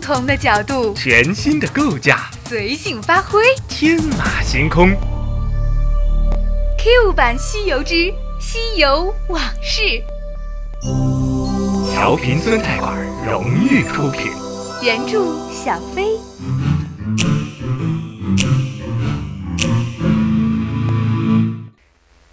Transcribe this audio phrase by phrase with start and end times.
[0.00, 4.88] 不同的角度，全新的构架，随性发挥，天马行空。
[6.78, 8.10] Q 版《西游之
[8.40, 9.82] 西游往事》，
[11.92, 14.32] 调频酸菜馆荣誉出品，
[14.82, 16.16] 原著小飞。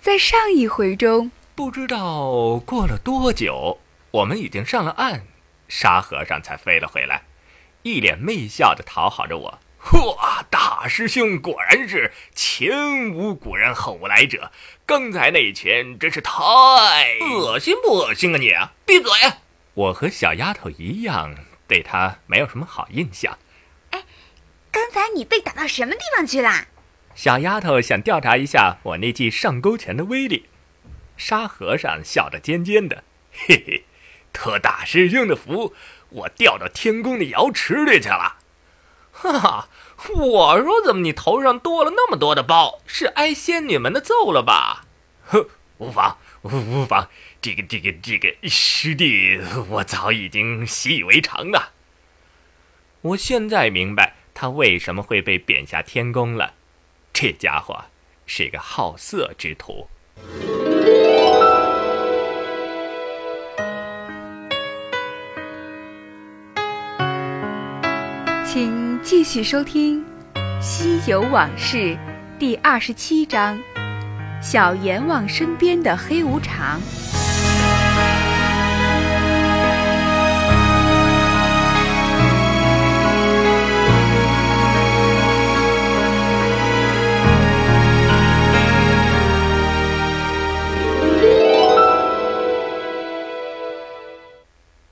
[0.01, 3.77] 在上一回中，不知道过了多久，
[4.11, 5.23] 我们已经上了岸，
[5.67, 7.23] 沙和尚才飞了回来，
[7.87, 9.59] 一脸媚笑的讨好着我。
[9.81, 14.51] 嚯，大师兄果然是前无古人后无来者，
[14.85, 16.33] 刚才那一拳真是太
[17.21, 18.51] 恶心不恶心啊你！
[18.85, 19.11] 闭嘴！
[19.75, 21.33] 我和小丫头一样，
[21.67, 23.37] 对他没有什么好印象。
[23.91, 24.03] 哎，
[24.69, 26.65] 刚才你被打到什么地方去啦？
[27.15, 30.49] 小丫头想调查一下我那记上钩拳的威力。
[31.15, 33.85] 沙和尚笑得尖尖的，嘿嘿，
[34.33, 35.73] 托大师兄的福，
[36.09, 38.37] 我掉到天宫的瑶池里去了。
[39.11, 39.69] 哈哈，
[40.15, 42.79] 我说怎么你头上多了那么多的包？
[42.85, 44.85] 是挨仙女们的揍了吧？
[45.25, 47.09] 呵，无妨，无妨，
[47.41, 51.71] 这个这个这个师弟，我早已经习以为常了。
[53.01, 56.53] 我现在明白他为什么会被贬下天宫了。
[57.11, 57.85] 这家伙
[58.27, 59.89] 是个好色之徒。
[69.09, 70.03] 继续收听
[70.61, 71.77] 《西游往事》
[72.37, 73.57] 第二十七章：
[74.41, 76.81] 小阎王身边的黑无常。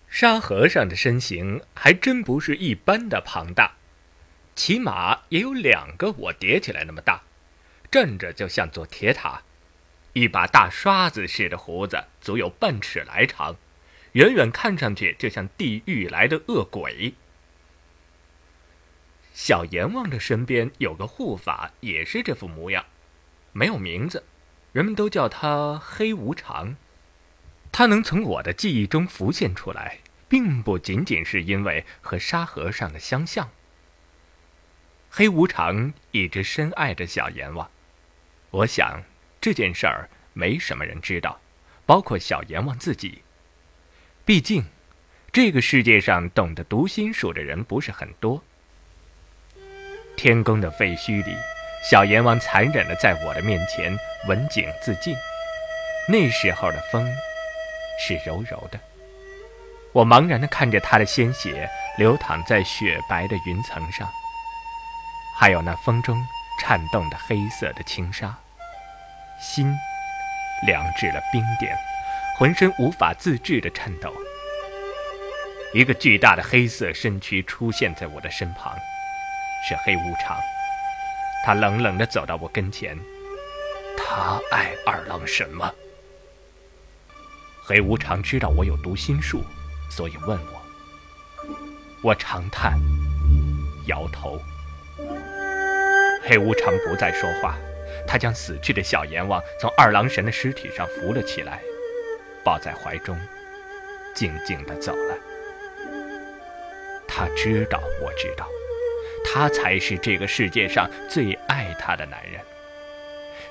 [0.09, 3.73] 沙和尚的身形还真不是一般的庞大，
[4.55, 7.23] 起码也有两个我叠起来那么大，
[7.91, 9.41] 站着就像座铁塔，
[10.13, 13.57] 一把大刷子似的胡子足有半尺来长，
[14.13, 17.13] 远远看上去就像地狱来的恶鬼。
[19.33, 22.85] 小阎王的身边有个护法，也是这副模样，
[23.51, 24.23] 没有名字，
[24.71, 26.75] 人们都叫他黑无常。
[27.71, 29.99] 他能从我的记忆中浮现出来。
[30.27, 33.51] 并不仅仅是因为和沙和尚的相像。
[35.17, 37.71] 黑无常一直深爱着小阎王，
[38.51, 39.01] 我想
[39.39, 41.39] 这件事儿没什么人知道，
[41.85, 43.21] 包括小阎王自己。
[44.25, 44.65] 毕竟，
[45.31, 48.43] 这个世界上懂得读心术的人不是很多。
[50.17, 51.33] 天宫的废墟里，
[51.89, 53.97] 小阎王残忍的在我的面前
[54.27, 55.15] 文景自尽。
[56.09, 57.09] 那时候的风，
[58.05, 58.77] 是柔柔的。
[59.93, 64.05] 我茫然的看着他的鲜血流淌在雪白的云层上，
[65.37, 66.25] 还有那风中
[66.61, 68.33] 颤动的黑色的轻纱，
[69.39, 69.75] 心
[70.65, 71.77] 凉至了冰点，
[72.37, 74.13] 浑身无法自制的颤抖。
[75.73, 78.73] 一个巨大的黑色身躯出现在我的身旁，
[79.67, 80.39] 是黑无常。
[81.45, 82.97] 他冷冷地走到我跟前，
[83.97, 85.69] 他爱二郎什么？
[87.67, 89.43] 黑无常知道我有读心术。
[89.91, 90.61] 所以问我，
[92.01, 92.79] 我长叹，
[93.85, 94.41] 摇头。
[96.27, 97.57] 黑无常不再说话，
[98.07, 101.61] 他将死去的小阎王从二郎神的尸体上扶了起来，
[102.43, 103.17] 抱在怀中，
[104.15, 105.15] 静静地走了。
[107.07, 108.47] 他知道，我知道，
[109.23, 112.41] 他才是这个世界上最爱他的男人。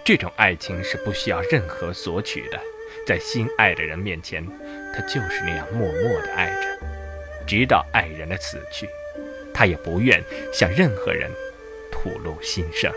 [0.04, 2.60] 这种爱情是不需要任何索取的，
[3.06, 4.44] 在心爱的人面前。
[4.92, 6.86] 他就是那样默默地爱着，
[7.46, 8.88] 直到爱人的死去，
[9.52, 11.30] 他也不愿向任何人
[12.04, 12.92] 吐露心声。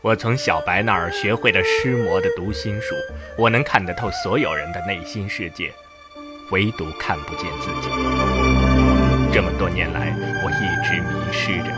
[0.00, 2.94] 我从小白那儿学会了施魔的读心术，
[3.36, 5.72] 我能看得透所有人的内心世界，
[6.52, 7.88] 唯独看不见自己。
[9.32, 10.14] 这么多年来，
[10.44, 11.74] 我一直迷失着。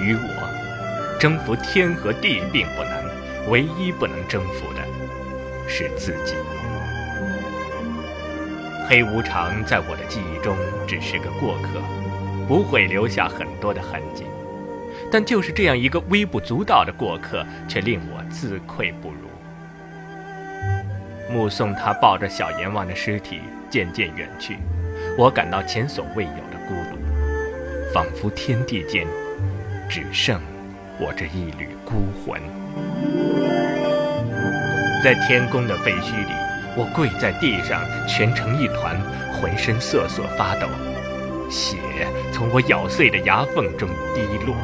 [0.00, 3.04] 于我，征服天和地并不难，
[3.48, 4.80] 唯一不能征服的
[5.66, 6.36] 是自己。
[8.88, 11.82] 黑无常在我的记忆中只是个过客，
[12.46, 14.24] 不会留下很多的痕迹。
[15.14, 19.28] 但就是这样一个微不足道的过客，却令我自愧不如。
[21.32, 23.38] 目送他抱着小阎王的尸体
[23.70, 24.58] 渐渐远去，
[25.16, 26.96] 我感到前所未有的孤独，
[27.94, 29.06] 仿佛天地间
[29.88, 30.40] 只剩
[30.98, 32.42] 我这一缕孤魂。
[35.04, 36.34] 在天宫的废墟里。
[36.76, 39.00] 我跪在地上，蜷成一团，
[39.34, 40.66] 浑身瑟瑟发抖，
[41.48, 41.76] 血
[42.32, 44.56] 从我咬碎的牙缝中滴落。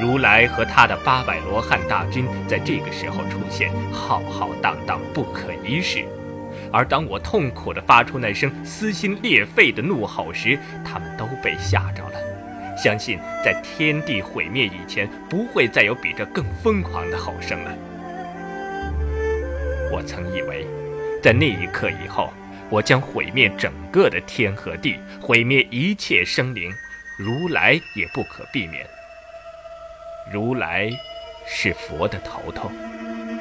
[0.00, 6.04] 如来和他的八百罗汉大军在这个时候出现，浩浩荡荡，不可一世。
[6.72, 12.76] 而当我痛苦地发出那声撕心裂肺的怒吼时，他们都被吓着了。
[12.76, 17.74] 相信在天地毁灭以前，不会再有比这更疯狂的吼声了。
[19.92, 20.64] 我曾以为，
[21.22, 22.32] 在那一刻以后，
[22.70, 26.72] 我将毁灭整个的天和地，毁灭一切生灵，
[27.18, 28.86] 如来也不可避免。
[30.32, 30.90] 如来
[31.46, 32.70] 是佛的头头，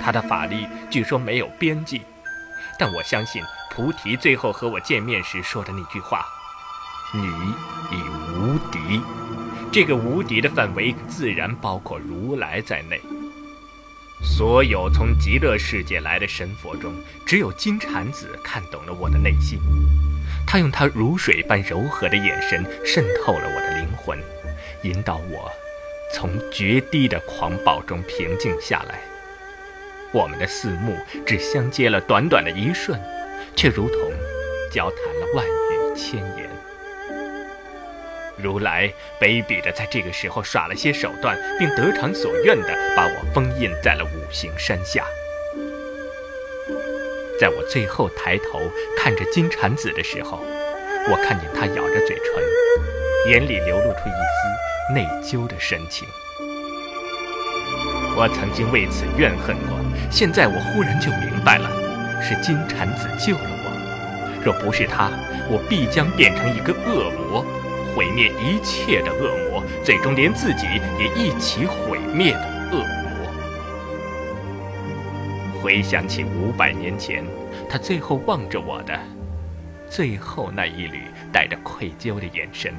[0.02, 2.02] 他的法力据说没有边际，
[2.80, 6.26] 但我相信菩提最后和我见面时说的那句话
[7.14, 7.22] ：“你
[7.96, 8.02] 已
[8.34, 9.02] 无敌。”
[9.72, 13.00] 这个无敌的范围自然包括如来在内。
[14.24, 16.92] 所有从极乐世界来的神佛中，
[17.26, 19.60] 只有金蝉子看懂了我的内心，
[20.48, 24.18] 他用他如水般柔和的眼神渗透了我的灵魂，
[24.82, 25.52] 引导我。
[26.12, 29.00] 从决堤的狂暴中平静下来，
[30.12, 33.00] 我们的四目只相接了短短的一瞬，
[33.56, 34.12] 却如同
[34.72, 36.50] 交谈了万语千言。
[38.42, 45.06] 如来卑鄙的在这个时候耍了些手段，并得偿所愿的把我封印在了五行山下。
[47.40, 48.62] 在我最后抬头
[48.98, 50.40] 看着金蝉子的时候，
[51.10, 52.44] 我看见他咬着嘴唇，
[53.28, 54.50] 眼里流露出一丝。
[54.92, 56.08] 内疚的神情，
[58.18, 59.78] 我曾经为此怨恨过，
[60.10, 61.70] 现在我忽然就明白了，
[62.24, 63.70] 是金蝉子救了我。
[64.44, 65.12] 若不是他，
[65.48, 67.46] 我必将变成一个恶魔，
[67.96, 70.66] 毁灭一切的恶魔，最终连自己
[70.98, 73.22] 也一起毁灭的恶魔。
[75.62, 77.24] 回想起五百年前，
[77.70, 79.00] 他最后望着我的
[79.88, 82.74] 最后那一缕带着愧疚的眼神。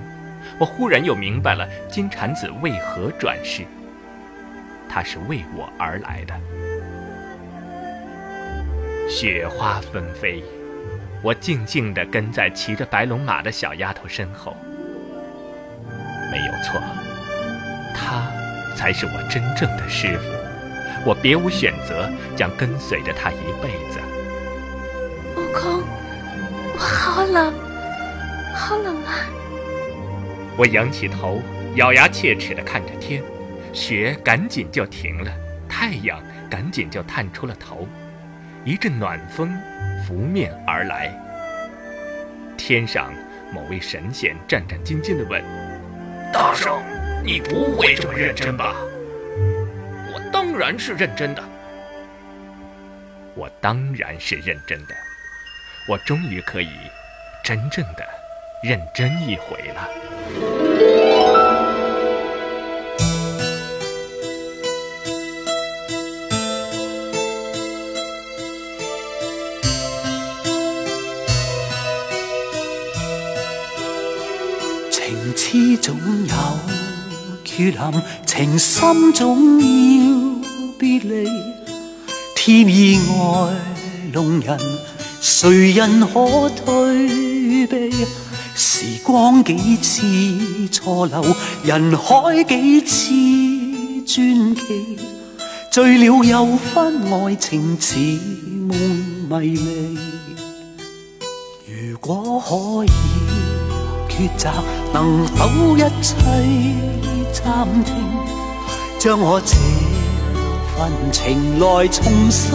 [0.58, 3.64] 我忽然又明白了金蝉子为何转世，
[4.88, 6.34] 她是为我而来的。
[9.08, 10.44] 雪花纷飞，
[11.22, 14.56] 我静静地跟在骑着白龙马的小丫头身后。
[16.30, 16.80] 没有错，
[17.94, 18.30] 她
[18.76, 20.28] 才是我真正的师傅，
[21.04, 23.98] 我别无选择，将跟随着她一辈子。
[25.36, 25.82] 悟空，
[26.72, 27.52] 我好冷，
[28.54, 29.26] 好冷啊！
[30.56, 31.40] 我仰起头，
[31.76, 33.22] 咬牙切齿地看着天，
[33.72, 35.32] 雪赶紧就停了，
[35.68, 37.88] 太阳赶紧就探出了头，
[38.64, 39.56] 一阵暖风
[40.06, 41.14] 拂面而来。
[42.58, 43.12] 天上
[43.52, 45.42] 某位神仙战战兢兢地问
[46.32, 46.82] ：“大圣，
[47.24, 48.74] 你不会这么认真吧
[50.12, 51.42] ？”“我当然是认真的，
[53.34, 54.94] 我当然是认真的，
[55.88, 56.68] 我终于可以
[57.42, 58.06] 真正的
[58.62, 59.88] 认真一回了。”
[74.90, 75.96] 情痴总
[76.26, 76.34] 有
[77.44, 79.64] 缺陷，情深总要
[80.78, 81.26] 别离。
[82.36, 83.54] 天意外
[84.12, 84.58] 弄人，
[85.20, 87.08] 谁人可退
[87.66, 87.90] 避？
[88.62, 90.02] 时光几次
[90.70, 91.24] 错漏，
[91.64, 93.10] 人海几次
[94.06, 94.98] 传奇，
[95.72, 97.96] 醉了又分，爱情似
[98.68, 98.78] 梦
[99.30, 99.98] 迷离。
[101.64, 102.90] 如果可以
[104.10, 104.50] 抉择，
[104.92, 106.14] 能否一切
[107.32, 107.94] 暂停，
[108.98, 109.56] 将我这
[110.76, 112.50] 份情来重新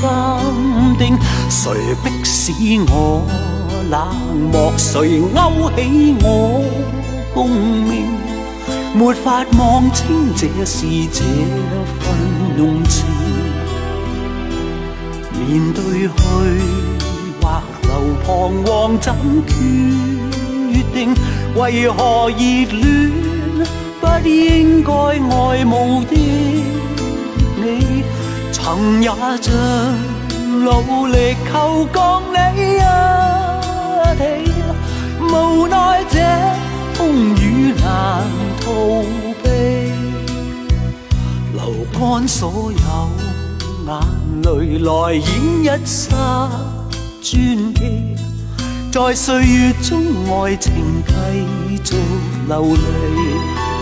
[0.00, 1.16] 鉴定？
[1.48, 1.72] 谁
[2.02, 2.52] 迫使
[2.88, 3.24] 我？
[3.88, 3.98] 冷
[4.52, 6.62] 漠，谁勾起我
[7.32, 8.06] 共鸣？
[8.92, 11.22] 没法望清这是这
[12.00, 12.04] 份
[12.56, 13.06] 浓情。
[15.32, 16.12] 面对去或
[17.40, 17.90] 留，
[18.24, 18.28] 彷
[18.64, 19.14] 徨怎
[19.46, 19.50] 决
[20.92, 21.14] 定？
[21.56, 22.78] 为何热恋
[24.00, 26.14] 不应该爱慕的
[27.56, 28.04] 你？
[28.52, 29.48] 曾也像
[30.62, 31.16] 努力
[31.50, 32.84] 求降你啊！
[35.32, 36.18] 无奈这
[36.94, 38.26] 风雨难
[38.60, 38.70] 逃
[39.42, 39.48] 避，
[41.52, 41.60] 流
[41.92, 42.78] 干所有
[43.86, 43.90] 眼
[44.42, 45.22] 泪来演
[45.62, 46.06] 一刹
[47.22, 48.16] 传奇，
[48.90, 50.02] 在岁月中
[50.42, 50.72] 爱情
[51.06, 51.12] 继
[51.84, 51.96] 续
[52.48, 53.79] 流离。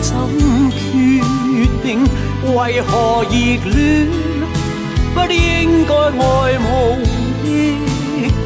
[0.00, 0.10] 怎
[0.70, 0.76] 决
[1.82, 1.86] 定？
[2.54, 3.32] 为何热
[3.70, 3.72] 恋
[5.14, 6.98] 不应该爱慕
[7.44, 7.46] 忆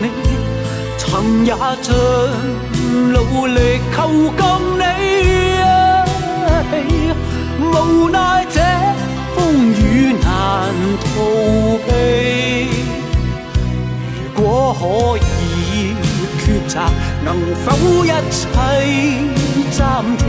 [0.00, 0.04] 你？
[0.98, 1.94] 曾也尽
[3.12, 3.14] 努
[3.46, 3.58] 力
[3.94, 3.96] 求
[4.36, 4.42] 救
[4.76, 4.82] 你，
[7.58, 7.64] 无
[8.10, 8.16] 奈
[8.50, 8.56] 这
[9.34, 9.36] 风
[9.72, 10.26] 雨难
[11.00, 11.04] 逃
[11.86, 11.88] 避。
[14.34, 14.46] 如果
[14.78, 14.82] 可
[15.18, 15.20] 以
[16.38, 16.74] 抉择，
[17.24, 17.26] 能
[17.64, 17.66] 否
[18.04, 18.42] 一切
[19.70, 19.80] 暂
[20.18, 20.26] 停，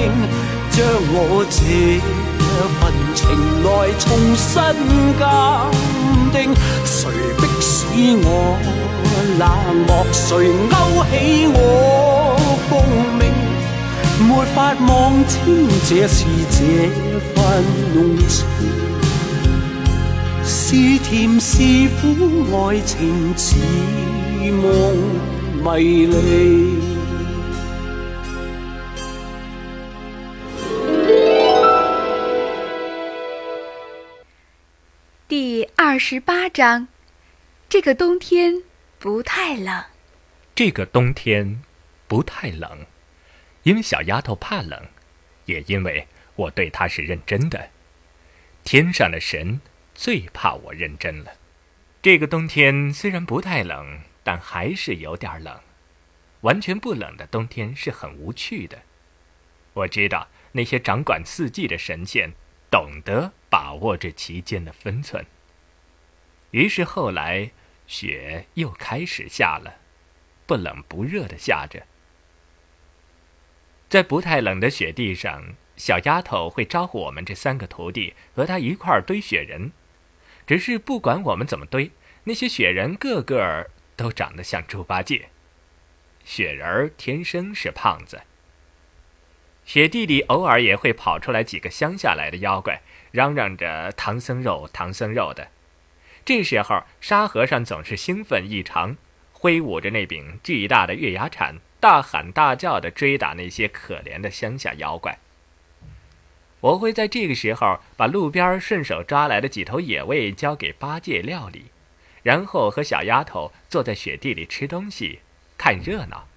[0.77, 1.57] 将我这
[2.77, 3.25] 份情
[3.63, 3.67] 来
[3.97, 4.05] 重
[4.35, 4.53] 新
[5.17, 5.25] 鉴
[6.31, 6.53] 定？
[6.85, 7.65] 谁迫使
[8.21, 8.29] 我
[9.39, 9.41] 冷
[9.87, 9.89] 漠？
[10.11, 10.21] 谁
[10.69, 10.73] 勾
[11.09, 11.11] 起
[11.51, 11.57] 我
[12.69, 12.71] 共
[13.17, 13.21] 鸣？
[14.27, 14.57] 没法
[14.87, 14.87] 望
[15.27, 15.35] 清
[15.89, 16.15] 这是
[16.51, 16.55] 这
[17.33, 17.35] 份
[17.95, 18.45] 用情。
[20.45, 20.55] 是
[20.99, 22.05] 甜是苦，
[22.55, 23.55] 爱情似
[24.61, 24.61] 梦
[25.63, 26.76] 迷离。
[35.79, 36.87] 二十八章，
[37.69, 38.63] 这个冬天
[38.97, 39.85] 不太冷。
[40.55, 41.61] 这个冬天
[42.07, 42.87] 不太冷，
[43.61, 44.87] 因为小丫头怕冷，
[45.45, 47.69] 也因为我对她是认真的。
[48.63, 49.61] 天上的神。
[49.93, 51.31] 最怕我认真了。
[52.01, 55.59] 这个冬天虽然不太冷，但还是有点冷。
[56.41, 58.79] 完全不冷的冬天是很无趣的。
[59.73, 62.31] 我知道那些掌管四季的神仙
[62.71, 65.23] 懂得把握这其间的分寸。
[66.51, 67.51] 于是后来
[67.85, 69.75] 雪又开始下了，
[70.45, 71.83] 不冷不热的下着。
[73.89, 79.71] 在不太冷的雪地上，小丫头会招呼我们这三个徒弟和她一块儿堆雪人。
[80.45, 81.91] 只是不管我们怎么堆，
[82.23, 85.29] 那些雪人个个都长得像猪八戒。
[86.23, 88.21] 雪人天生是胖子。
[89.65, 95.49] 雪地里偶尔也会跑出来几个乡下来的妖怪，嚷嚷着“唐僧肉，唐僧肉”的。
[96.27, 98.97] 这时候，沙和尚总是兴奋异常，
[99.31, 105.19] 挥舞着那柄巨大的月牙铲，大喊大叫地追打那些可怜的乡下妖怪。
[106.59, 111.67] 我会在这个时候把路边顺手抓来的几头野味交给八戒料理，
[112.23, 115.21] 然后和小丫头坐在雪地里吃东西，
[115.57, 116.27] 看热闹。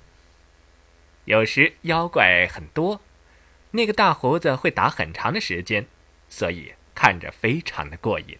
[1.24, 3.00] 有时妖怪很多，
[3.72, 5.86] 那个大胡子会打很长的时间，
[6.28, 8.38] 所以看着非常的过瘾。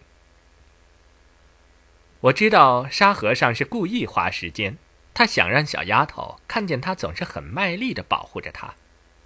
[2.21, 4.77] 我知道沙和尚是故意花时间，
[5.13, 8.75] 他想让小丫头看见他总是很卖力的保护着她，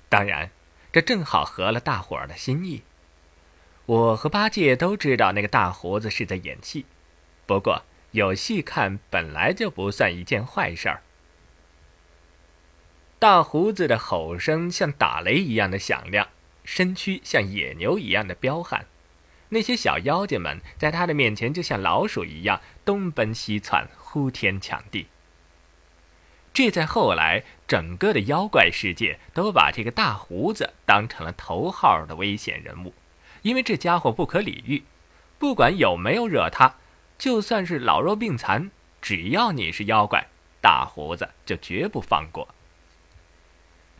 [0.09, 0.49] 当然。
[0.93, 2.81] 这正好合了大伙儿的心意。
[3.85, 6.85] 我和八戒都知道那个大胡子是在演戏，
[7.45, 11.01] 不过有戏看本来就不算一件坏事儿。
[13.19, 16.29] 大胡子的吼声像打雷一样的响亮，
[16.63, 18.85] 身躯像野牛一样的彪悍，
[19.49, 25.07] 那些小妖精们在他的面前就像老鼠一样东奔西窜，呼天抢地。
[26.53, 32.93] 这在后来，整个的妖怪世界都把这个大胡子当成了头号的危险人物，
[33.41, 34.83] 因为这家伙不可理喻，
[35.37, 36.75] 不管有没有惹他，
[37.17, 38.71] 就算是老弱病残，
[39.01, 40.27] 只要你是妖怪，
[40.61, 42.47] 大胡子就绝不放过。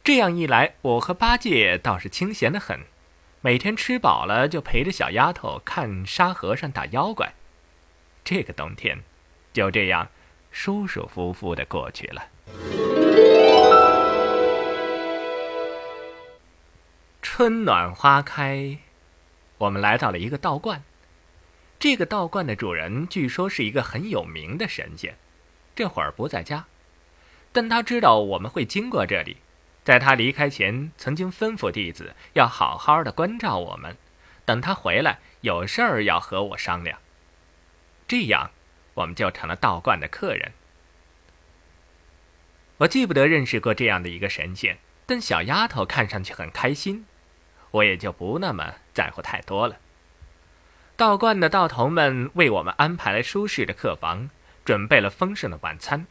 [0.01, 2.79] 这样一来，我和八戒倒是清闲的很，
[3.45, 7.31] 每天吃饱了就陪着小丫头看沙和尚打妖怪。
[8.23, 9.03] 这个冬天，
[9.53, 10.09] 就这样
[10.49, 12.27] 舒舒服服的过去了。
[17.21, 18.79] 春暖花开，
[19.59, 20.81] 我们来到了一个道观。
[21.77, 25.15] 这个道观的主人据说是一个很有名的神仙，
[25.75, 26.65] 这会儿不在家，
[27.51, 29.37] 但他知道我们会经过这里，
[29.85, 33.95] 在他离开前曾经吩咐弟子要好好的关照我们，
[34.43, 36.97] 等他回来有事儿要和我商量。
[38.07, 38.49] 这样，
[38.95, 40.53] 我们就成了道观的客人。
[42.77, 47.05] 我记不得认识过这样的一个神仙，但小丫头看上去很开心。
[47.71, 49.77] 我也就不那么在乎太多了。
[50.97, 54.29] 道观的道童们为我们安排了舒适的客房，
[54.63, 56.07] 准备了丰盛的晚餐，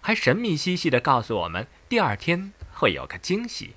[0.00, 3.76] 还神秘兮兮的告诉我们第二天会有个惊喜。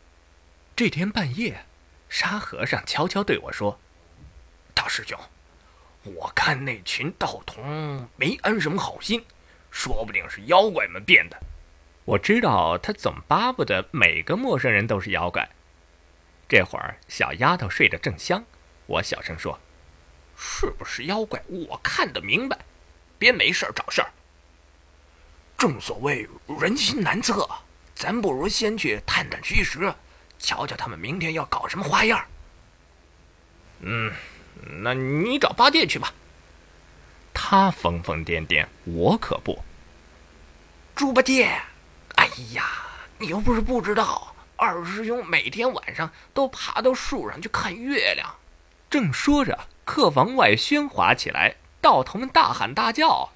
[0.75, 1.65] 这天半夜，
[2.09, 3.79] 沙和尚悄悄对我说
[4.73, 5.17] ：“大师兄，
[6.03, 9.23] 我看那群道童没安什么好心，
[9.71, 11.37] 说不定是妖怪们变的。”
[12.05, 15.49] 我知道他总巴不得每个陌生人都是妖怪。
[16.47, 18.45] 这会儿，小丫头睡得正香，
[18.85, 19.59] 我小声说
[20.37, 21.43] ：“是不是妖怪？
[21.47, 22.57] 我看得明白，
[23.19, 24.11] 别没事找事儿。
[25.57, 26.25] 正所谓
[26.61, 27.49] 人心难测，
[27.97, 29.91] 咱不如先去探探虚实，
[30.37, 32.23] 瞧瞧他们明天要搞什么花样。
[33.79, 34.13] 嗯，
[34.83, 36.13] 那你找八戒去吧。
[37.33, 39.63] 他疯疯癫癫，我可不。
[40.95, 41.45] 猪八戒，
[42.17, 42.85] 哎呀，
[43.17, 48.35] 你又不是不知道，二师兄每天晚上都爬到树上去看月亮。
[48.91, 53.31] 正说着，客房外喧哗起来，道童们大喊大叫：“！！”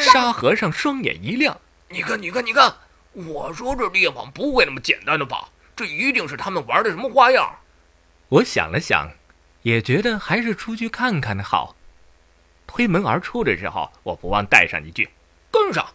[0.00, 2.74] 沙和尚双眼一亮：“你看，你看，你看！
[3.12, 5.48] 我说这猎网不会那么简单的吧？
[5.74, 7.58] 这一定是他们玩的什么花样。”
[8.28, 9.10] 我想了想，
[9.62, 11.76] 也觉得还是出去看看的好。
[12.66, 15.10] 推门而出的时候，我不忘带上一句
[15.50, 15.94] ：“跟上。”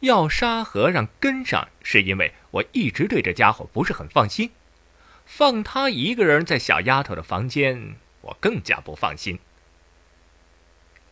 [0.00, 4.50] 要沙和尚跟上，是因为我一直对这家伙不是很放心。
[5.24, 9.38] 放他一个人在小丫头的房间，我更加不放心。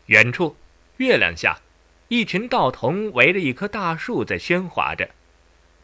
[0.06, 0.56] 远处，
[0.96, 1.60] 月亮下，
[2.08, 5.10] 一群道童围着一棵大树在喧哗着。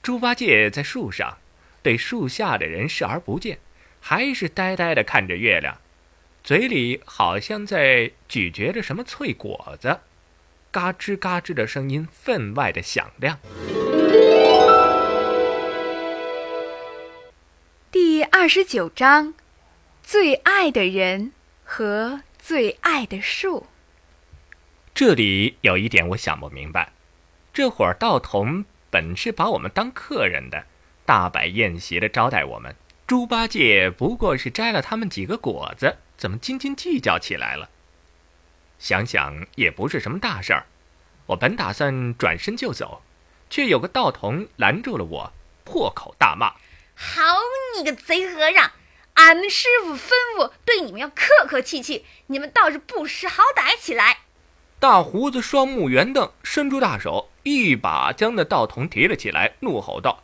[0.02, 1.38] 猪八戒在树上，
[1.82, 3.58] 对树下的人视而不见，
[4.00, 5.78] 还是呆呆地看着月亮。
[6.42, 10.00] 嘴里好像在咀嚼着什么脆果子，
[10.70, 13.38] 嘎吱嘎吱的声音分外的响亮。
[17.90, 19.35] 第二十九章：
[20.11, 21.33] 最爱的人
[21.65, 23.67] 和最爱的树。
[24.95, 26.93] 这里有一点我想不明白，
[27.53, 30.65] 这伙儿道童本是把我们当客人的，
[31.05, 32.75] 大摆宴席的招待我们。
[33.07, 35.99] 猪八戒不过是摘了他们几个果子。
[36.17, 37.69] 怎么斤斤计较起来了？
[38.79, 40.65] 想想也不是什么大事儿。
[41.27, 43.03] 我本打算转身就走，
[43.50, 45.33] 却有个道童拦住了我，
[45.65, 46.55] 破口大骂
[46.97, 47.21] ：“好
[47.77, 48.71] 你个贼和尚！
[49.19, 54.19] 俺们师傅吩咐对你们要客客气气，你们倒是不识好歹起来！”
[54.78, 60.23] 大胡子双目圆瞪，伸出大手，一把将那道童提了起来，怒吼道：“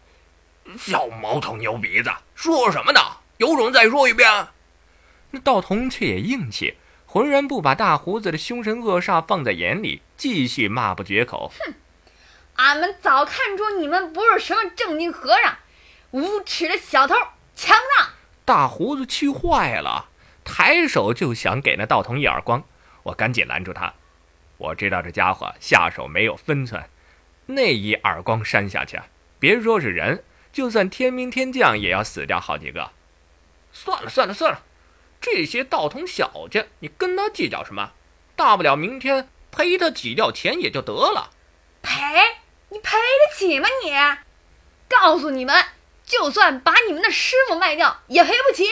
[0.78, 3.00] 小毛头牛鼻子，说什么呢？
[3.38, 4.46] 有种再说一遍！”
[5.32, 11.50] 那道童却也硬气，浑然不把大胡子的凶神恶煞放在眼里，继续骂不绝口。
[11.58, 11.74] 哼，
[12.54, 15.58] 俺们早看出你们不是什么正经和尚，
[16.12, 17.16] 无耻的小偷，
[17.56, 18.10] 强盗！
[18.44, 20.08] 大胡子气坏了，
[20.44, 22.62] 抬手就想给那道童一耳光。
[23.04, 23.94] 我赶紧拦住他。
[24.56, 26.84] 我知道这家伙下手没有分寸，
[27.46, 29.00] 那一耳光扇下去，
[29.38, 32.90] 别说是人，就算天兵天将也要死掉好几个。
[33.72, 34.62] 算了算了算了。
[35.20, 37.92] 这些道童小家，你跟他计较什么？
[38.36, 41.30] 大不了明天赔他几吊钱也就得了。
[41.82, 41.94] 赔？
[42.68, 43.68] 你赔得起吗？
[43.82, 43.92] 你？
[44.88, 45.64] 告诉你们，
[46.06, 48.64] 就算把你们的师傅卖掉，也赔不起。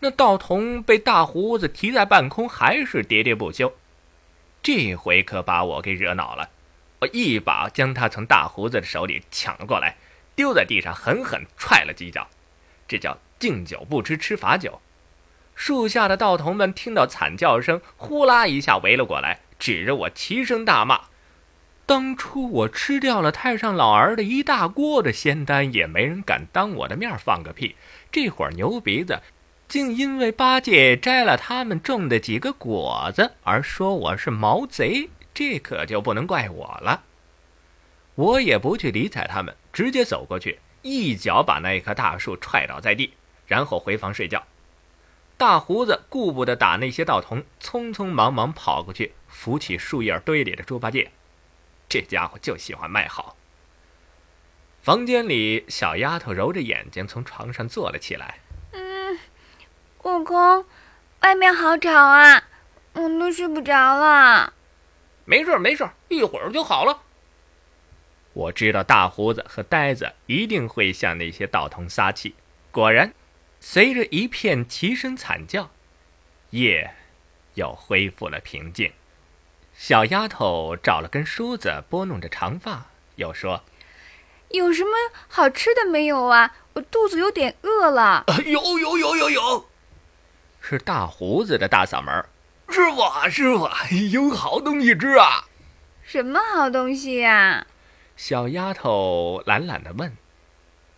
[0.00, 3.74] 那道童被大胡子提在半空，还是喋喋不休。
[4.62, 6.50] 这回可把我给惹恼了，
[7.00, 9.96] 我一把将他从大胡子的手里抢了过来，
[10.34, 12.28] 丢在地上，狠狠踹了几脚。
[12.88, 14.80] 这叫敬酒不吃吃罚酒。
[15.54, 21.02] 树下的道童们听到惨叫声，呼啦一下围了过来，指着我齐声大骂
[21.92, 27.76] ：“当初我吃掉了太上老儿的一大锅的仙丹，也没人敢当我的面放个屁。
[28.10, 29.20] 这会儿牛鼻子，
[29.68, 37.02] 竟因为八戒摘了他们种的几个果子而说我是毛贼，这可就不能怪我了。”
[38.16, 43.12] 我也不去理睬他们，直接走过去，一脚把那棵大树踹倒在地，
[43.46, 44.42] 然后回房睡觉。
[45.36, 51.10] 大胡子顾不得打那些道童，匆匆忙忙跑过去扶起树叶堆里的猪八戒。
[51.92, 53.36] 这家伙就喜欢卖好。
[54.80, 58.38] 房间里，小丫头揉着眼睛从床上坐了起来。
[58.70, 59.18] 嗯，
[60.02, 60.64] 悟空，
[61.20, 62.44] 外面好吵啊，
[62.94, 64.54] 我都睡不着了。
[65.26, 67.02] 没事没事一会儿就好了。
[68.32, 72.34] 我知道大胡子和呆子一定会向那些道童撒气，
[72.70, 73.12] 果然。
[73.60, 75.70] 随着一片齐声惨叫，
[76.48, 76.94] 夜
[77.52, 78.90] 又恢复了平静。
[79.74, 83.64] 小丫头找了根梳子拨弄着长发，又说
[84.50, 84.90] ：“有什么
[85.28, 86.54] 好吃的没有啊？
[86.74, 88.24] 我肚子有点饿了。
[88.46, 89.66] ”“有有有有有！”
[90.60, 92.24] 是大胡子的大嗓门
[92.68, 93.68] ：“师傅啊，师傅，
[94.12, 95.48] 有好东西吃啊
[96.04, 97.66] ！”“什么好东西呀？”
[98.16, 100.16] 小丫头懒懒的问。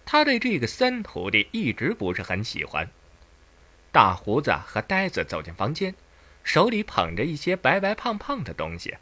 [0.04, 2.90] 他对这个三徒弟一直不是很喜欢。
[3.90, 5.94] 大胡子和呆子走进房间，
[6.44, 8.98] 手里捧着一些白白胖胖的东西。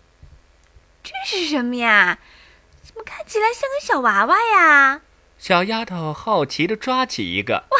[1.02, 2.18] 这是什么呀？
[2.82, 5.02] 怎么看起来像个小娃娃呀？
[5.38, 7.78] 小丫头好奇的抓起一个，哇，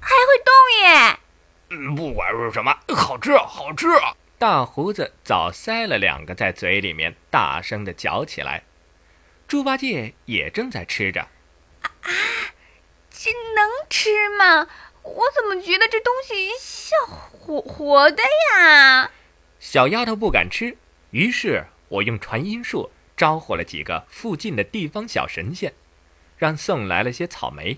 [0.00, 0.52] 还会动
[0.82, 1.18] 耶！
[1.70, 3.86] 嗯，不管是什么，好吃，好吃。
[4.38, 8.62] 大胡子早塞了两个在嘴里面，大声的嚼起来。
[9.48, 11.22] 猪八戒也正在吃着。
[11.82, 11.90] 啊，
[13.10, 14.68] 这能吃吗？
[15.02, 16.98] 我怎么觉得这东西像
[17.44, 19.10] 活活的呀？
[19.60, 20.78] 小丫头不敢吃，
[21.10, 25.74] 于是我用传音术招呼了几个附近的地方小神仙，
[26.38, 27.76] 让送来了些草莓。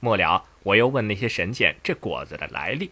[0.00, 2.90] 末了，我又问那些神仙这果子的来历。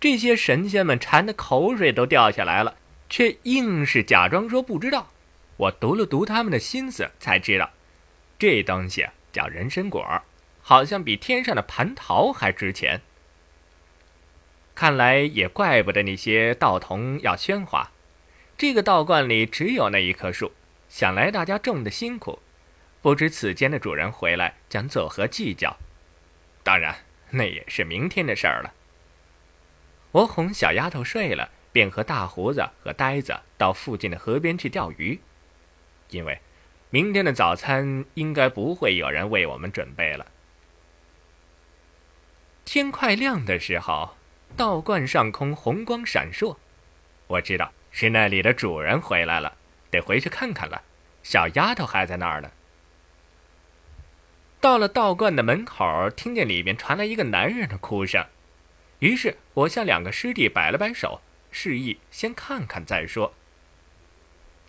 [0.00, 2.74] 这些神仙们馋得口水都掉下来了，
[3.08, 5.12] 却硬是假装说不知道。
[5.56, 7.70] 我读了读他们的心思，才知道，
[8.40, 10.04] 这东西叫人参果，
[10.62, 13.02] 好像比天上的蟠桃还值钱。
[14.76, 17.90] 看来也怪不得那些道童要喧哗，
[18.58, 20.52] 这个道观里只有那一棵树，
[20.90, 22.40] 想来大家种的辛苦，
[23.00, 25.78] 不知此间的主人回来将作何计较。
[26.62, 26.94] 当然，
[27.30, 28.74] 那也是明天的事儿了。
[30.12, 35.18] 我哄小丫头睡了，便和大胡子和呆子到附近的河边去钓鱼，
[36.10, 36.38] 因为
[36.90, 40.26] 明天的早餐应该不会有人为我们准备了。
[42.66, 44.15] 天快亮的时候，
[44.56, 46.56] 道观上空红光闪烁，
[47.26, 49.54] 我知道是那里的主人回来了，
[49.90, 50.82] 得回去看看了。
[51.22, 52.50] 小丫头还在那儿呢。
[54.58, 58.24] 到了道观的门口，听见里面传来一个男人的哭声。
[59.00, 63.34] 于是我向两个师弟摆了摆手，示意先看看再说。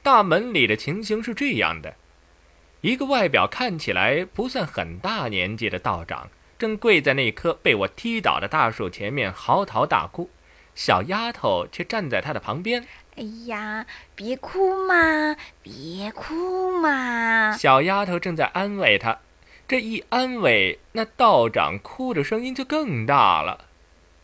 [0.04, 1.95] 大门里的情形是这样的：
[2.82, 10.30] 一个外表看起来不算很大年纪的道长，正跪在那棵被我踢倒的大树前面嚎啕大哭，
[10.74, 12.88] 小丫头却站在他的旁边。
[13.15, 17.56] 哎呀，别哭嘛，别哭嘛！
[17.58, 19.20] 小丫头正在安慰他，
[19.67, 23.65] 这一安慰，那道长哭的声音就更大了。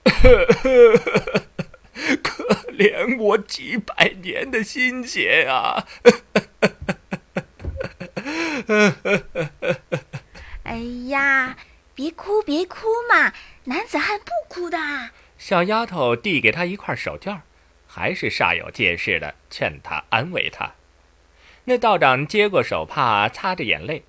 [2.24, 5.86] 可怜我几百年的心血啊！
[10.64, 11.58] 哎呀，
[11.96, 13.34] 别哭别哭嘛，
[13.66, 14.78] 男子汉不哭的。
[15.38, 17.42] 小丫头递给他一块手绢，
[17.88, 20.74] 还是煞有介事的劝他安慰他。
[21.66, 24.04] 那道长接过手帕，擦着眼泪，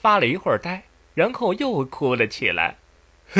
[0.00, 2.76] 发了一会儿呆，然后又哭了起来。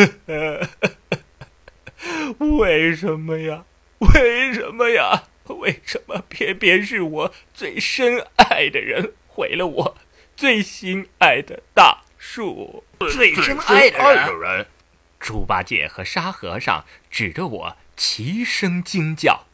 [2.39, 3.65] 为什么呀？
[3.99, 5.25] 为什么呀？
[5.47, 9.97] 为什么偏偏是我最深爱的人毁了我
[10.37, 12.85] 最心爱的大树？
[12.99, 13.99] 最深爱的
[14.35, 14.67] 人！
[15.19, 19.45] 猪八戒和沙和尚指着我齐声惊叫。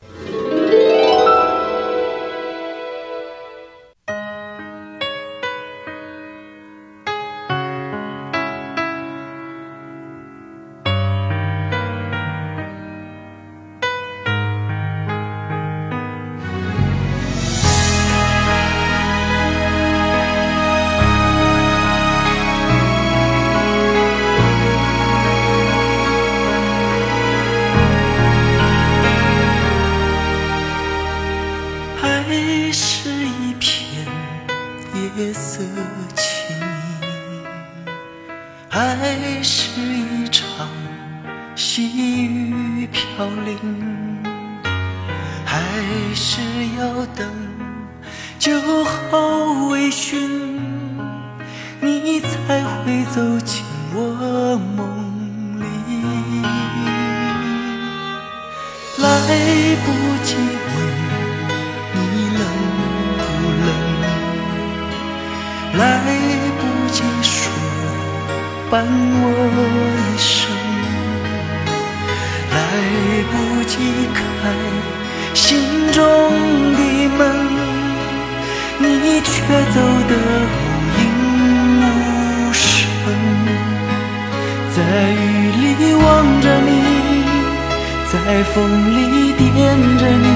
[88.24, 89.50] 在风里惦
[89.98, 90.26] 着你，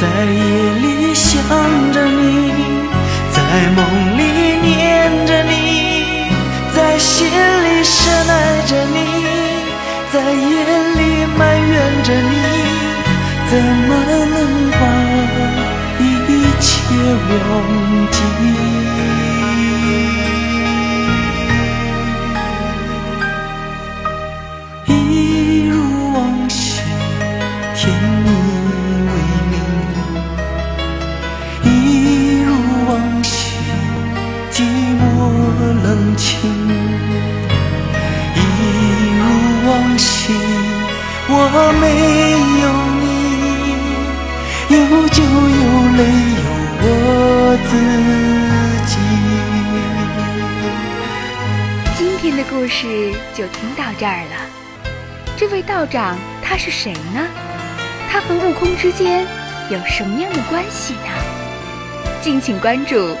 [0.00, 0.40] 在夜
[0.80, 1.34] 里想
[1.92, 2.52] 着你，
[3.32, 3.38] 在
[3.74, 3.78] 梦
[4.16, 4.22] 里
[4.62, 5.50] 念着你。
[6.74, 8.32] 在心里深爱
[8.66, 8.98] 着你，
[10.12, 11.00] 在夜里
[11.36, 12.34] 埋怨着你，
[13.50, 13.52] 怎
[13.88, 13.90] 么
[14.30, 14.82] 能把
[15.98, 16.00] 一
[16.60, 16.70] 切
[17.28, 17.34] 忘
[18.12, 18.16] 记？
[41.52, 41.84] 没
[42.62, 42.64] 有
[43.00, 43.04] 你，
[44.70, 45.26] 有酒有
[45.96, 46.00] 泪
[46.36, 46.40] 有
[46.82, 46.84] 我
[47.66, 47.70] 自
[48.86, 48.92] 己。
[51.98, 54.34] 今天的故事就听到这儿了。
[55.36, 57.26] 这位道长他是谁呢？
[58.08, 59.26] 他和悟空之间
[59.70, 61.10] 有什么样的关系呢？
[62.22, 62.94] 敬请关注《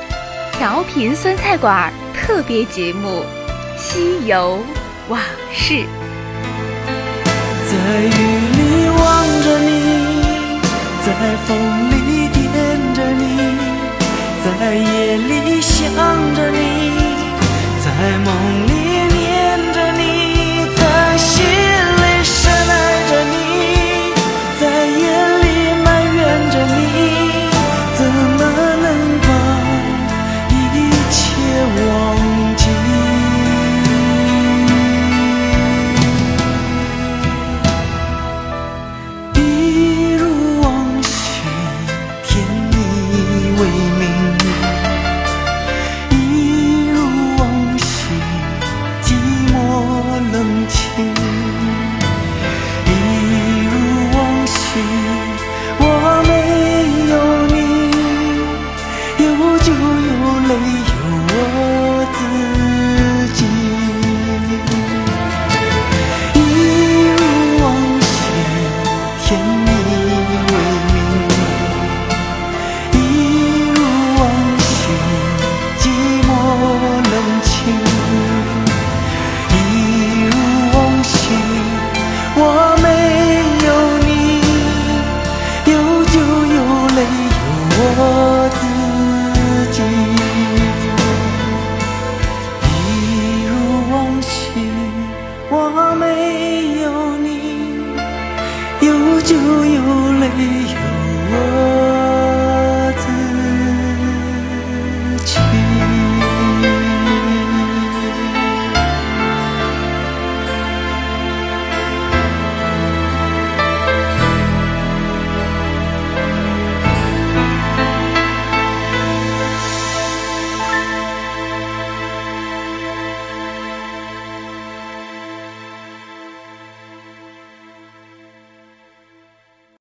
[0.52, 3.24] 调频酸菜馆》特别节目
[3.80, 4.62] 《西游
[5.08, 5.20] 往
[5.52, 5.74] 事》。
[7.90, 9.02] 在雨里望
[9.42, 9.68] 着你，
[11.04, 11.08] 在
[11.44, 11.48] 风
[11.90, 12.38] 里惦
[12.94, 13.22] 着你，
[14.44, 15.76] 在夜里想
[16.36, 16.56] 着你，
[17.82, 17.86] 在
[18.24, 18.28] 梦
[18.68, 18.79] 里。